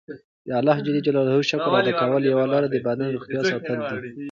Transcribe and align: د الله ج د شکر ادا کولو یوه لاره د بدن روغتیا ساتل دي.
د 0.47 0.49
الله 0.59 0.77
ج 0.85 0.87
د 0.93 1.47
شکر 1.49 1.71
ادا 1.83 1.91
کولو 1.99 2.25
یوه 2.33 2.45
لاره 2.53 2.67
د 2.69 2.75
بدن 2.87 3.07
روغتیا 3.15 3.39
ساتل 3.49 3.79
دي. 4.03 4.11